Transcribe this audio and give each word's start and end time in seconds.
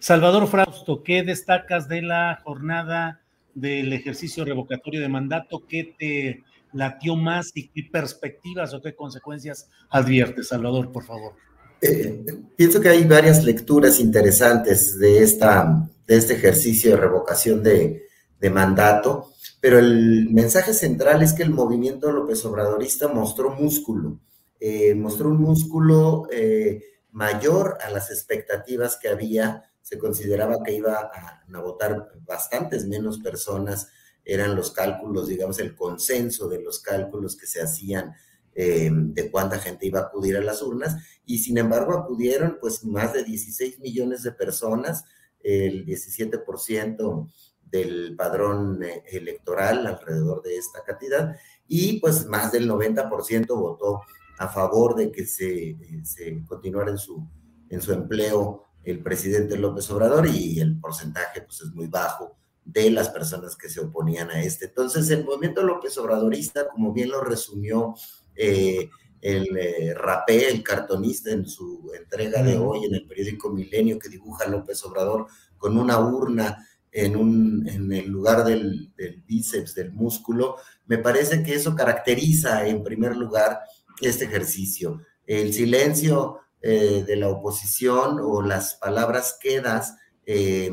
Salvador 0.00 0.48
Frausto, 0.48 1.02
¿qué 1.02 1.22
destacas 1.22 1.86
de 1.86 2.00
la 2.02 2.40
jornada 2.42 3.20
del 3.54 3.92
ejercicio 3.92 4.44
revocatorio 4.44 5.00
de 5.00 5.08
mandato? 5.08 5.66
¿Qué 5.68 5.94
te 5.98 6.42
latió 6.72 7.16
más 7.16 7.50
y 7.54 7.68
qué 7.68 7.88
perspectivas 7.92 8.72
o 8.72 8.80
qué 8.80 8.94
consecuencias 8.94 9.68
adviertes? 9.90 10.48
Salvador, 10.48 10.90
por 10.90 11.04
favor. 11.04 11.34
Eh, 11.82 12.24
pienso 12.56 12.80
que 12.80 12.88
hay 12.88 13.04
varias 13.04 13.44
lecturas 13.44 14.00
interesantes 14.00 14.98
de, 14.98 15.22
esta, 15.22 15.88
de 16.06 16.16
este 16.16 16.34
ejercicio 16.34 16.92
de 16.92 16.96
revocación 16.96 17.62
de, 17.62 18.04
de 18.40 18.50
mandato, 18.50 19.32
pero 19.60 19.78
el 19.78 20.30
mensaje 20.30 20.72
central 20.72 21.22
es 21.22 21.34
que 21.34 21.42
el 21.42 21.50
movimiento 21.50 22.10
López 22.10 22.42
Obradorista 22.46 23.08
mostró 23.08 23.50
músculo, 23.50 24.18
eh, 24.58 24.94
mostró 24.94 25.28
un 25.28 25.40
músculo 25.40 26.26
eh, 26.32 26.82
mayor 27.12 27.78
a 27.82 27.90
las 27.90 28.10
expectativas 28.10 28.96
que 28.96 29.08
había, 29.08 29.70
se 29.82 29.98
consideraba 29.98 30.62
que 30.62 30.72
iba 30.72 30.94
a, 30.94 31.60
votar 31.60 32.12
bastantes 32.24 32.86
menos 32.86 33.18
personas, 33.18 33.88
eran 34.24 34.54
los 34.54 34.70
cálculos, 34.70 35.28
digamos, 35.28 35.58
el 35.58 35.74
consenso 35.74 36.48
de 36.48 36.62
los 36.62 36.80
cálculos 36.80 37.36
que 37.36 37.46
se 37.46 37.60
hacían 37.60 38.14
eh, 38.54 38.90
de 38.92 39.30
cuánta 39.30 39.58
gente 39.58 39.86
iba 39.86 40.00
a 40.00 40.04
acudir 40.04 40.36
a 40.36 40.42
las 40.42 40.62
urnas, 40.62 40.96
y 41.24 41.38
sin 41.38 41.58
embargo 41.58 41.94
acudieron 41.94 42.58
pues 42.60 42.84
más 42.84 43.12
de 43.12 43.24
16 43.24 43.80
millones 43.80 44.22
de 44.22 44.32
personas, 44.32 45.04
el 45.42 45.86
17% 45.86 47.32
del 47.62 48.14
padrón 48.16 48.82
eh, 48.82 49.04
electoral 49.10 49.86
alrededor 49.86 50.42
de 50.42 50.56
esta 50.56 50.84
cantidad, 50.84 51.36
y 51.66 52.00
pues 52.00 52.26
más 52.26 52.52
del 52.52 52.68
90% 52.68 53.46
votó 53.48 54.02
a 54.40 54.48
favor 54.48 54.96
de 54.96 55.12
que 55.12 55.26
se, 55.26 55.68
eh, 55.68 56.00
se 56.02 56.42
continuara 56.46 56.90
en 56.90 56.96
su, 56.96 57.22
en 57.68 57.82
su 57.82 57.92
empleo 57.92 58.64
el 58.82 59.02
presidente 59.02 59.58
López 59.58 59.90
Obrador 59.90 60.26
y 60.26 60.60
el 60.60 60.80
porcentaje 60.80 61.42
pues 61.42 61.60
es 61.60 61.74
muy 61.74 61.88
bajo 61.88 62.38
de 62.64 62.90
las 62.90 63.10
personas 63.10 63.54
que 63.54 63.68
se 63.68 63.80
oponían 63.80 64.30
a 64.30 64.42
este. 64.42 64.64
Entonces 64.64 65.10
el 65.10 65.26
movimiento 65.26 65.62
López 65.62 65.98
Obradorista, 65.98 66.70
como 66.70 66.94
bien 66.94 67.10
lo 67.10 67.20
resumió 67.20 67.94
eh, 68.34 68.88
el 69.20 69.54
eh, 69.58 69.92
rapé, 69.92 70.48
el 70.48 70.62
cartonista 70.62 71.30
en 71.30 71.46
su 71.46 71.92
entrega 71.94 72.42
de 72.42 72.56
hoy 72.56 72.86
en 72.86 72.94
el 72.94 73.06
periódico 73.06 73.50
Milenio 73.50 73.98
que 73.98 74.08
dibuja 74.08 74.48
López 74.48 74.82
Obrador 74.86 75.26
con 75.58 75.76
una 75.76 75.98
urna 75.98 76.66
en, 76.92 77.14
un, 77.14 77.68
en 77.68 77.92
el 77.92 78.08
lugar 78.08 78.44
del, 78.44 78.90
del, 78.96 79.22
bíceps, 79.22 79.74
del 79.74 79.92
músculo, 79.92 80.56
me 80.86 80.96
parece 80.98 81.42
que 81.42 81.54
eso 81.54 81.74
caracteriza 81.76 82.66
en 82.66 82.82
primer 82.82 83.16
lugar 83.16 83.60
este 84.00 84.24
ejercicio. 84.24 85.02
El 85.26 85.52
silencio 85.52 86.38
eh, 86.62 87.04
de 87.06 87.16
la 87.16 87.28
oposición 87.28 88.18
o 88.20 88.42
las 88.42 88.74
palabras 88.74 89.38
quedas 89.40 89.96
eh, 90.26 90.70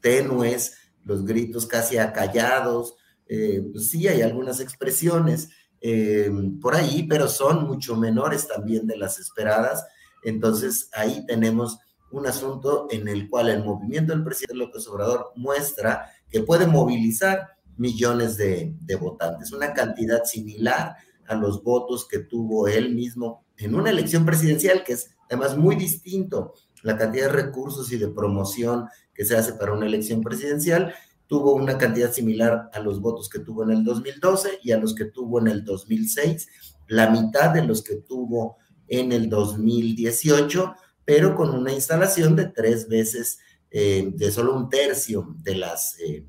tenues, 0.00 0.76
los 1.04 1.24
gritos 1.24 1.66
casi 1.66 1.96
acallados, 1.96 2.96
eh, 3.26 3.64
pues 3.72 3.88
sí 3.88 4.06
hay 4.08 4.20
algunas 4.20 4.60
expresiones 4.60 5.48
eh, 5.80 6.30
por 6.60 6.74
ahí, 6.74 7.04
pero 7.04 7.28
son 7.28 7.66
mucho 7.66 7.96
menores 7.96 8.46
también 8.46 8.86
de 8.86 8.96
las 8.98 9.18
esperadas. 9.18 9.86
Entonces 10.22 10.90
ahí 10.92 11.24
tenemos 11.26 11.78
un 12.10 12.26
asunto 12.26 12.88
en 12.90 13.08
el 13.08 13.30
cual 13.30 13.48
el 13.48 13.64
movimiento 13.64 14.12
del 14.12 14.24
presidente 14.24 14.56
López 14.56 14.86
Obrador 14.86 15.32
muestra 15.36 16.10
que 16.28 16.42
puede 16.42 16.66
movilizar 16.66 17.56
millones 17.76 18.36
de 18.36 18.96
votantes, 19.00 19.50
una 19.52 19.72
cantidad 19.72 20.24
similar 20.24 20.94
a 21.28 21.34
los 21.34 21.62
votos 21.62 22.06
que 22.08 22.18
tuvo 22.18 22.68
él 22.68 22.94
mismo 22.94 23.44
en 23.56 23.74
una 23.74 23.90
elección 23.90 24.24
presidencial, 24.24 24.84
que 24.84 24.94
es 24.94 25.10
además 25.28 25.56
muy 25.56 25.76
distinto 25.76 26.54
la 26.82 26.96
cantidad 26.96 27.26
de 27.26 27.32
recursos 27.32 27.92
y 27.92 27.96
de 27.96 28.08
promoción 28.08 28.86
que 29.14 29.24
se 29.24 29.36
hace 29.36 29.52
para 29.52 29.72
una 29.72 29.86
elección 29.86 30.20
presidencial 30.20 30.94
tuvo 31.32 31.54
una 31.54 31.78
cantidad 31.78 32.12
similar 32.12 32.68
a 32.74 32.80
los 32.80 33.00
votos 33.00 33.30
que 33.30 33.38
tuvo 33.38 33.62
en 33.62 33.70
el 33.70 33.84
2012 33.84 34.58
y 34.62 34.72
a 34.72 34.76
los 34.76 34.94
que 34.94 35.06
tuvo 35.06 35.40
en 35.40 35.48
el 35.48 35.64
2006, 35.64 36.46
la 36.88 37.08
mitad 37.08 37.54
de 37.54 37.64
los 37.64 37.82
que 37.82 37.94
tuvo 37.94 38.58
en 38.86 39.12
el 39.12 39.30
2018, 39.30 40.74
pero 41.06 41.34
con 41.34 41.54
una 41.54 41.72
instalación 41.72 42.36
de 42.36 42.48
tres 42.48 42.86
veces, 42.86 43.38
eh, 43.70 44.10
de 44.14 44.30
solo 44.30 44.54
un 44.54 44.68
tercio 44.68 45.34
de 45.38 45.54
las, 45.54 45.98
eh, 46.00 46.26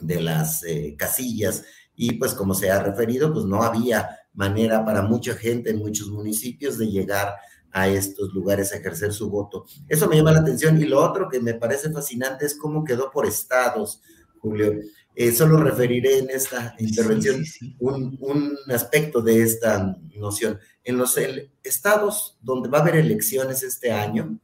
de 0.00 0.20
las 0.20 0.64
eh, 0.64 0.96
casillas. 0.98 1.62
Y 1.96 2.14
pues 2.14 2.34
como 2.34 2.54
se 2.54 2.70
ha 2.70 2.82
referido, 2.82 3.32
pues 3.32 3.44
no 3.44 3.62
había 3.62 4.18
manera 4.32 4.84
para 4.84 5.02
mucha 5.02 5.34
gente 5.34 5.70
en 5.70 5.78
muchos 5.78 6.08
municipios 6.08 6.78
de 6.78 6.86
llegar 6.86 7.34
a 7.70 7.88
estos 7.88 8.32
lugares 8.32 8.72
a 8.72 8.76
ejercer 8.76 9.12
su 9.12 9.30
voto. 9.30 9.64
Eso 9.88 10.08
me 10.08 10.16
llama 10.16 10.32
la 10.32 10.40
atención. 10.40 10.80
Y 10.80 10.84
lo 10.84 11.02
otro 11.02 11.28
que 11.28 11.40
me 11.40 11.54
parece 11.54 11.90
fascinante 11.90 12.46
es 12.46 12.56
cómo 12.56 12.84
quedó 12.84 13.10
por 13.10 13.26
estados 13.26 14.00
Julio. 14.44 14.74
Eh, 15.16 15.32
solo 15.32 15.56
referiré 15.56 16.18
en 16.18 16.28
esta 16.28 16.74
intervención 16.78 17.36
sí, 17.36 17.46
sí, 17.46 17.58
sí. 17.60 17.74
Un, 17.78 18.18
un, 18.20 18.58
aspecto 18.68 19.22
de 19.22 19.42
esta 19.42 19.96
noción. 20.16 20.58
En 20.82 20.98
los 20.98 21.16
estados 21.62 22.36
donde 22.42 22.68
va 22.68 22.78
a 22.78 22.80
haber 22.82 22.96
elecciones 22.96 23.62
este 23.62 23.92
año, 23.92 24.40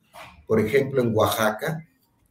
por 0.47 0.61
ejemplo 0.61 1.03
en 1.03 1.13
Oaxaca, 1.15 1.87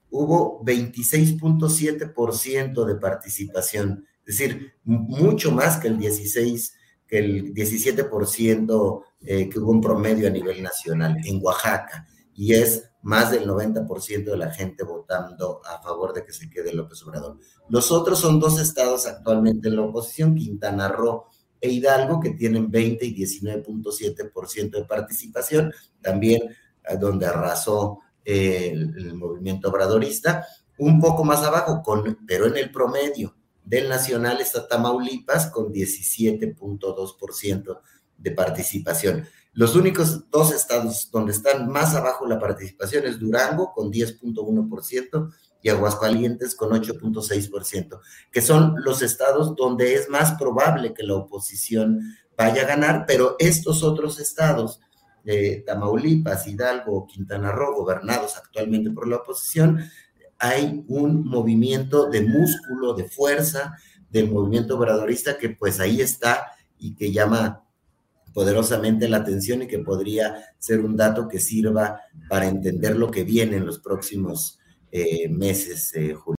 hubo 0.10 0.64
26.7% 0.64 2.86
de 2.86 2.96
participación, 2.96 4.08
es 4.30 4.38
decir, 4.38 4.74
mucho 4.84 5.52
más 5.52 5.80
que 5.80 5.88
el 5.88 5.98
16, 5.98 6.74
que 7.08 7.18
el 7.18 7.52
17% 7.52 9.04
eh, 9.22 9.50
que 9.50 9.60
hubo 9.60 9.72
un 9.72 9.82
promedio 9.82 10.28
a 10.28 10.30
nivel 10.32 10.62
nacional 10.62 11.18
en 11.26 11.40
Oaxaca, 11.42 12.08
y 12.36 12.54
es 12.54 12.92
más 13.02 13.32
del 13.32 13.48
90% 13.48 14.26
de 14.26 14.38
la 14.38 14.52
gente 14.52 14.84
votando 14.84 15.62
a 15.66 15.82
favor 15.82 16.14
de 16.14 16.24
que 16.24 16.32
se 16.32 16.48
quede 16.48 16.76
López 16.76 17.02
Obrador. 17.02 17.40
Los 17.70 17.92
otros 17.92 18.20
son 18.20 18.40
dos 18.40 18.62
estados 18.62 19.08
actualmente 19.08 19.68
en 19.68 19.78
la 19.78 19.82
oposición, 19.82 20.36
Quintana 20.36 20.90
Roo 20.90 21.26
e 21.60 21.72
Hidalgo, 21.72 22.20
que 22.20 22.30
tienen 22.30 22.70
20 22.70 23.04
y 23.08 23.16
19.7% 23.16 24.70
de 24.70 24.86
participación, 24.86 25.74
también 26.02 26.44
eh, 26.88 26.98
donde 27.00 27.26
arrasó 27.26 27.98
eh, 28.24 28.70
el, 28.74 28.96
el, 28.96 29.16
movimiento 29.16 29.70
obradorista, 29.70 30.46
un 30.78 31.02
poco 31.02 31.24
más 31.24 31.42
abajo, 31.42 31.82
con, 31.82 32.20
pero 32.28 32.46
en 32.46 32.58
el 32.58 32.72
promedio 32.72 33.39
del 33.70 33.88
nacional 33.88 34.42
está 34.42 34.68
Tamaulipas 34.68 35.52
con 35.52 35.72
17.2% 35.72 37.80
de 38.18 38.32
participación. 38.32 39.28
Los 39.54 39.76
únicos 39.76 40.28
dos 40.32 40.52
estados 40.52 41.12
donde 41.12 41.34
están 41.34 41.70
más 41.70 41.94
abajo 41.94 42.26
la 42.26 42.40
participación 42.40 43.06
es 43.06 43.20
Durango 43.20 43.72
con 43.72 43.92
10.1% 43.92 45.32
y 45.62 45.70
Aguascalientes 45.70 46.56
con 46.56 46.72
8.6%, 46.72 48.00
que 48.32 48.42
son 48.42 48.74
los 48.84 49.04
estados 49.04 49.56
donde 49.56 49.94
es 49.94 50.10
más 50.10 50.34
probable 50.40 50.96
que 50.96 51.04
la 51.04 51.14
oposición 51.16 52.00
vaya 52.36 52.64
a 52.64 52.68
ganar, 52.68 53.06
pero 53.06 53.36
estos 53.38 53.84
otros 53.84 54.20
estados 54.20 54.80
eh, 55.26 55.64
Tamaulipas, 55.66 56.48
Hidalgo, 56.48 57.06
Quintana 57.06 57.52
Roo, 57.52 57.76
gobernados 57.76 58.38
actualmente 58.38 58.90
por 58.90 59.08
la 59.08 59.18
oposición, 59.18 59.84
hay 60.40 60.86
un 60.88 61.26
movimiento 61.26 62.10
de 62.10 62.22
músculo, 62.22 62.94
de 62.94 63.04
fuerza 63.04 63.78
del 64.10 64.32
movimiento 64.32 64.78
obradorista 64.78 65.38
que 65.38 65.50
pues 65.50 65.80
ahí 65.80 66.02
está 66.02 66.48
y 66.78 66.96
que 66.96 67.12
llama 67.12 67.64
poderosamente 68.34 69.08
la 69.10 69.18
atención 69.18 69.62
y 69.62 69.68
que 69.68 69.80
podría 69.80 70.46
ser 70.58 70.80
un 70.80 70.96
dato 70.96 71.28
que 71.28 71.40
sirva 71.40 72.02
para 72.30 72.48
entender 72.48 72.96
lo 72.96 73.12
que 73.12 73.24
viene 73.24 73.58
en 73.58 73.66
los 73.66 73.80
próximos 73.80 74.60
eh, 74.92 75.28
meses, 75.30 75.94
eh, 75.96 76.14
Julio. 76.14 76.36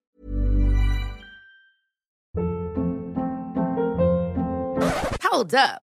Hold 5.30 5.54
up. 5.54 5.89